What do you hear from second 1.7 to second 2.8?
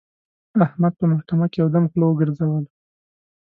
دم خوله وګرځوله.